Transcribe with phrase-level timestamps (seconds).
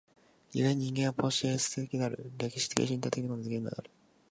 [0.51, 3.91] 故に人間はポイエシス的である、歴史的身体的ということができるのである。